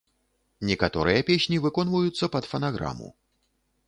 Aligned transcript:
Некаторыя 0.69 1.25
песні 1.27 1.59
выконваюцца 1.65 2.29
пад 2.37 2.43
фанаграму. 2.53 3.11